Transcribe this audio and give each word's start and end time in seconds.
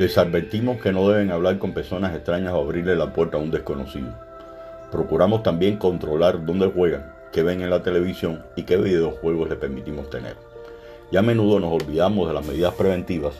Les 0.00 0.16
advertimos 0.16 0.80
que 0.80 0.92
no 0.92 1.06
deben 1.10 1.30
hablar 1.30 1.58
con 1.58 1.74
personas 1.74 2.14
extrañas 2.14 2.54
o 2.54 2.62
abrirle 2.62 2.96
la 2.96 3.12
puerta 3.12 3.36
a 3.36 3.40
un 3.40 3.50
desconocido. 3.50 4.08
Procuramos 4.90 5.42
también 5.42 5.76
controlar 5.76 6.46
dónde 6.46 6.68
juegan, 6.68 7.12
qué 7.32 7.42
ven 7.42 7.60
en 7.60 7.68
la 7.68 7.82
televisión 7.82 8.42
y 8.56 8.62
qué 8.62 8.78
videojuegos 8.78 9.50
les 9.50 9.58
permitimos 9.58 10.08
tener. 10.08 10.36
Y 11.10 11.18
a 11.18 11.20
menudo 11.20 11.60
nos 11.60 11.82
olvidamos 11.82 12.26
de 12.26 12.32
las 12.32 12.46
medidas 12.46 12.72
preventivas 12.76 13.34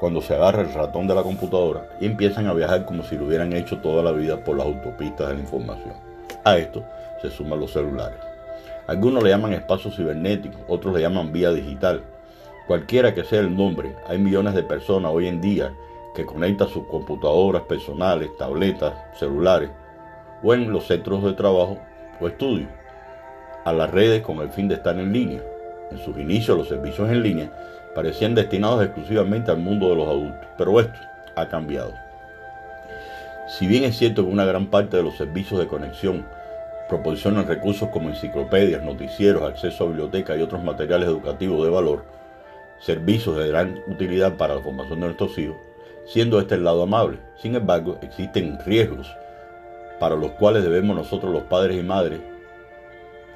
cuando 0.00 0.20
se 0.20 0.34
agarra 0.34 0.62
el 0.62 0.74
ratón 0.74 1.06
de 1.06 1.14
la 1.14 1.22
computadora 1.22 1.88
y 2.00 2.06
empiezan 2.06 2.48
a 2.48 2.54
viajar 2.54 2.86
como 2.86 3.04
si 3.04 3.16
lo 3.16 3.26
hubieran 3.26 3.52
hecho 3.52 3.78
toda 3.78 4.02
la 4.02 4.10
vida 4.10 4.42
por 4.42 4.56
las 4.56 4.66
autopistas 4.66 5.28
de 5.28 5.34
la 5.34 5.40
información. 5.40 5.94
A 6.42 6.58
esto 6.58 6.84
se 7.22 7.30
suman 7.30 7.60
los 7.60 7.72
celulares. 7.72 8.18
Algunos 8.88 9.22
le 9.22 9.30
llaman 9.30 9.52
espacio 9.52 9.92
cibernético, 9.92 10.58
otros 10.66 10.92
le 10.92 11.02
llaman 11.02 11.30
vía 11.30 11.52
digital. 11.52 12.02
Cualquiera 12.66 13.14
que 13.14 13.22
sea 13.22 13.38
el 13.38 13.56
nombre, 13.56 13.94
hay 14.08 14.18
millones 14.18 14.54
de 14.54 14.64
personas 14.64 15.12
hoy 15.14 15.28
en 15.28 15.40
día 15.40 15.72
que 16.14 16.26
conectan 16.26 16.68
sus 16.68 16.86
computadoras 16.86 17.62
personales, 17.62 18.36
tabletas, 18.36 18.94
celulares 19.18 19.70
o 20.42 20.54
en 20.54 20.72
los 20.72 20.86
centros 20.86 21.22
de 21.24 21.32
trabajo 21.34 21.78
o 22.20 22.28
estudio 22.28 22.68
a 23.64 23.72
las 23.72 23.90
redes 23.90 24.22
con 24.22 24.38
el 24.38 24.50
fin 24.50 24.68
de 24.68 24.74
estar 24.76 24.98
en 24.98 25.12
línea. 25.12 25.42
En 25.90 25.98
sus 25.98 26.16
inicios 26.16 26.56
los 26.56 26.68
servicios 26.68 27.10
en 27.10 27.22
línea 27.22 27.50
parecían 27.94 28.34
destinados 28.34 28.84
exclusivamente 28.84 29.50
al 29.50 29.58
mundo 29.58 29.90
de 29.90 29.96
los 29.96 30.08
adultos, 30.08 30.46
pero 30.56 30.80
esto 30.80 30.98
ha 31.36 31.48
cambiado. 31.48 31.92
Si 33.58 33.66
bien 33.66 33.84
es 33.84 33.98
cierto 33.98 34.24
que 34.24 34.30
una 34.30 34.44
gran 34.44 34.66
parte 34.66 34.96
de 34.96 35.02
los 35.02 35.16
servicios 35.16 35.58
de 35.58 35.66
conexión 35.66 36.24
proporcionan 36.88 37.46
recursos 37.46 37.88
como 37.90 38.08
enciclopedias, 38.08 38.82
noticieros, 38.82 39.42
acceso 39.42 39.84
a 39.84 39.88
bibliotecas 39.88 40.38
y 40.38 40.42
otros 40.42 40.62
materiales 40.62 41.08
educativos 41.08 41.64
de 41.64 41.70
valor, 41.70 42.04
servicios 42.78 43.36
de 43.36 43.48
gran 43.48 43.80
utilidad 43.88 44.36
para 44.36 44.54
la 44.54 44.60
formación 44.60 45.00
de 45.00 45.06
nuestros 45.06 45.36
hijos, 45.38 45.56
siendo 46.10 46.40
este 46.40 46.56
el 46.56 46.64
lado 46.64 46.82
amable. 46.82 47.18
Sin 47.36 47.54
embargo, 47.54 47.98
existen 48.02 48.58
riesgos 48.66 49.14
para 50.00 50.16
los 50.16 50.32
cuales 50.32 50.64
debemos 50.64 50.96
nosotros 50.96 51.32
los 51.32 51.44
padres 51.44 51.78
y 51.78 51.84
madres 51.84 52.20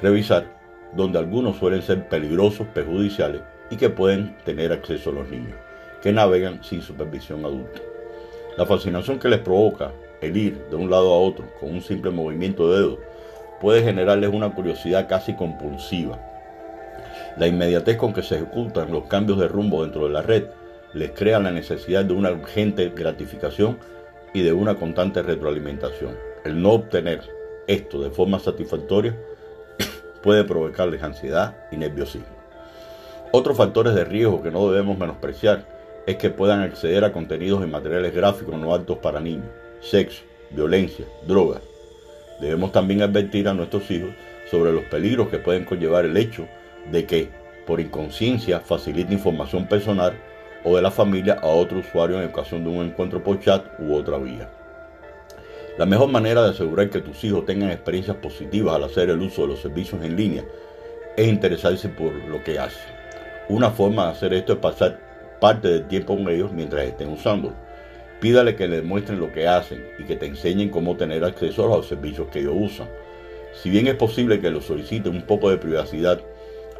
revisar, 0.00 0.46
donde 0.94 1.18
algunos 1.18 1.58
suelen 1.58 1.82
ser 1.82 2.08
peligrosos, 2.08 2.66
perjudiciales 2.68 3.42
y 3.70 3.76
que 3.76 3.90
pueden 3.90 4.34
tener 4.44 4.72
acceso 4.72 5.10
a 5.10 5.12
los 5.12 5.28
niños, 5.28 5.54
que 6.02 6.12
navegan 6.12 6.64
sin 6.64 6.80
supervisión 6.80 7.44
adulta. 7.44 7.80
La 8.56 8.64
fascinación 8.64 9.18
que 9.18 9.28
les 9.28 9.40
provoca 9.40 9.92
el 10.22 10.34
ir 10.34 10.66
de 10.70 10.76
un 10.76 10.88
lado 10.88 11.12
a 11.12 11.18
otro 11.18 11.44
con 11.60 11.72
un 11.72 11.82
simple 11.82 12.10
movimiento 12.10 12.70
de 12.70 12.80
dedo 12.80 12.98
puede 13.60 13.82
generarles 13.82 14.30
una 14.32 14.54
curiosidad 14.54 15.08
casi 15.08 15.34
compulsiva. 15.36 16.18
La 17.36 17.46
inmediatez 17.46 17.98
con 17.98 18.14
que 18.14 18.22
se 18.22 18.36
ejecutan 18.36 18.90
los 18.90 19.04
cambios 19.04 19.38
de 19.38 19.48
rumbo 19.48 19.82
dentro 19.82 20.06
de 20.06 20.12
la 20.12 20.22
red 20.22 20.44
les 20.94 21.10
crea 21.12 21.38
la 21.40 21.50
necesidad 21.50 22.04
de 22.04 22.14
una 22.14 22.30
urgente 22.30 22.90
gratificación 22.94 23.78
y 24.34 24.42
de 24.42 24.52
una 24.52 24.74
constante 24.76 25.22
retroalimentación. 25.22 26.16
El 26.44 26.60
no 26.60 26.72
obtener 26.72 27.20
esto 27.66 28.02
de 28.02 28.10
forma 28.10 28.38
satisfactoria 28.38 29.16
puede 30.22 30.44
provocarles 30.44 31.02
ansiedad 31.02 31.56
y 31.70 31.76
nerviosismo. 31.76 32.42
Otros 33.32 33.56
factores 33.56 33.94
de 33.94 34.04
riesgo 34.04 34.42
que 34.42 34.50
no 34.50 34.70
debemos 34.70 34.98
menospreciar 34.98 35.64
es 36.06 36.16
que 36.16 36.30
puedan 36.30 36.60
acceder 36.60 37.04
a 37.04 37.12
contenidos 37.12 37.64
y 37.64 37.66
materiales 37.66 38.14
gráficos 38.14 38.58
no 38.58 38.74
aptos 38.74 38.98
para 38.98 39.20
niños, 39.20 39.48
sexo, 39.80 40.22
violencia, 40.50 41.06
drogas. 41.26 41.62
Debemos 42.40 42.72
también 42.72 43.02
advertir 43.02 43.48
a 43.48 43.54
nuestros 43.54 43.90
hijos 43.90 44.10
sobre 44.50 44.72
los 44.72 44.84
peligros 44.84 45.28
que 45.28 45.38
pueden 45.38 45.64
conllevar 45.64 46.04
el 46.04 46.16
hecho 46.16 46.46
de 46.90 47.06
que, 47.06 47.30
por 47.66 47.80
inconsciencia, 47.80 48.60
facilite 48.60 49.14
información 49.14 49.66
personal 49.66 50.12
o 50.64 50.76
de 50.76 50.82
la 50.82 50.90
familia 50.90 51.38
a 51.42 51.46
otro 51.46 51.78
usuario 51.78 52.20
en 52.20 52.28
ocasión 52.28 52.64
de 52.64 52.70
un 52.70 52.86
encuentro 52.86 53.22
por 53.22 53.40
chat 53.40 53.64
u 53.78 53.94
otra 53.94 54.18
vía. 54.18 54.48
La 55.78 55.86
mejor 55.86 56.10
manera 56.10 56.42
de 56.42 56.50
asegurar 56.50 56.90
que 56.90 57.00
tus 57.00 57.24
hijos 57.24 57.46
tengan 57.46 57.70
experiencias 57.70 58.16
positivas 58.18 58.76
al 58.76 58.84
hacer 58.84 59.10
el 59.10 59.20
uso 59.20 59.42
de 59.42 59.48
los 59.48 59.60
servicios 59.60 60.02
en 60.02 60.16
línea 60.16 60.44
es 61.16 61.28
interesarse 61.28 61.88
por 61.88 62.12
lo 62.12 62.42
que 62.44 62.58
hacen. 62.58 62.92
Una 63.48 63.70
forma 63.70 64.06
de 64.06 64.12
hacer 64.12 64.34
esto 64.34 64.52
es 64.52 64.58
pasar 64.58 65.00
parte 65.40 65.68
del 65.68 65.88
tiempo 65.88 66.14
con 66.14 66.28
ellos 66.28 66.52
mientras 66.52 66.84
estén 66.84 67.08
usándolo. 67.08 67.54
Pídale 68.20 68.54
que 68.54 68.68
les 68.68 68.84
muestren 68.84 69.18
lo 69.18 69.32
que 69.32 69.48
hacen 69.48 69.84
y 69.98 70.04
que 70.04 70.14
te 70.14 70.26
enseñen 70.26 70.68
cómo 70.68 70.96
tener 70.96 71.24
acceso 71.24 71.64
a 71.64 71.76
los 71.76 71.88
servicios 71.88 72.28
que 72.28 72.40
ellos 72.40 72.54
usan. 72.54 72.88
Si 73.54 73.68
bien 73.68 73.86
es 73.88 73.96
posible 73.96 74.40
que 74.40 74.50
los 74.50 74.64
soliciten 74.64 75.16
un 75.16 75.22
poco 75.22 75.50
de 75.50 75.56
privacidad, 75.56 76.20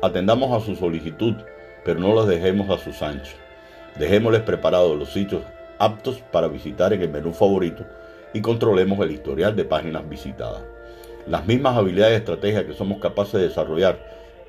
atendamos 0.03 0.53
a 0.57 0.65
su 0.65 0.77
solicitud, 0.77 1.35
pero 1.85 1.99
no 1.99 2.15
los 2.15 2.29
dejemos 2.29 2.71
a 2.71 2.83
sus 2.83 3.03
anchos. 3.03 3.35
Dejémosles 3.99 4.43
preparados 4.43 4.99
los 4.99 5.13
sitios 5.13 5.43
aptos 5.79 6.23
para 6.31 6.49
visitar 6.49 6.93
en 6.93 7.03
el 7.03 7.11
menú 7.11 7.33
favorito 7.33 7.85
y 8.33 8.41
controlemos 8.41 8.99
el 9.01 9.11
historial 9.11 9.55
de 9.55 9.65
páginas 9.65 10.09
visitadas. 10.09 10.63
Las 11.27 11.47
mismas 11.47 11.77
habilidades 11.77 12.15
y 12.15 12.17
estrategias 12.17 12.65
que 12.65 12.73
somos 12.73 13.01
capaces 13.01 13.35
de 13.35 13.49
desarrollar 13.49 13.99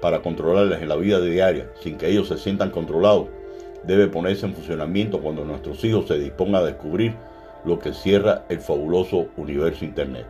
para 0.01 0.21
controlarles 0.21 0.81
en 0.81 0.89
la 0.89 0.95
vida 0.95 1.19
diaria 1.19 1.67
sin 1.81 1.97
que 1.97 2.09
ellos 2.09 2.27
se 2.29 2.37
sientan 2.37 2.71
controlados 2.71 3.27
debe 3.83 4.07
ponerse 4.07 4.45
en 4.45 4.53
funcionamiento 4.53 5.19
cuando 5.19 5.43
nuestros 5.43 5.83
hijos 5.83 6.07
se 6.07 6.17
dispongan 6.17 6.61
a 6.61 6.65
descubrir 6.65 7.13
lo 7.65 7.79
que 7.79 7.93
cierra 7.93 8.45
el 8.49 8.59
fabuloso 8.59 9.27
universo 9.35 9.83
Internet. 9.83 10.25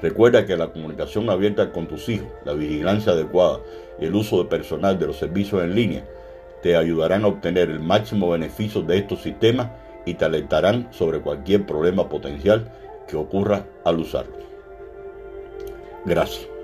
Recuerda 0.00 0.46
que 0.46 0.56
la 0.56 0.68
comunicación 0.68 1.28
abierta 1.28 1.70
con 1.72 1.86
tus 1.86 2.08
hijos, 2.08 2.28
la 2.44 2.54
vigilancia 2.54 3.12
adecuada 3.12 3.58
y 4.00 4.06
el 4.06 4.14
uso 4.14 4.42
de 4.42 4.48
personal 4.48 4.98
de 4.98 5.06
los 5.06 5.16
servicios 5.16 5.62
en 5.62 5.74
línea 5.74 6.04
te 6.62 6.76
ayudarán 6.76 7.24
a 7.24 7.28
obtener 7.28 7.70
el 7.70 7.80
máximo 7.80 8.30
beneficio 8.30 8.82
de 8.82 8.98
estos 8.98 9.22
sistemas 9.22 9.68
y 10.04 10.14
te 10.14 10.24
alertarán 10.24 10.88
sobre 10.90 11.20
cualquier 11.20 11.66
problema 11.66 12.08
potencial 12.08 12.70
que 13.06 13.16
ocurra 13.16 13.66
al 13.84 13.98
usarlos. 13.98 14.44
Gracias. 16.04 16.57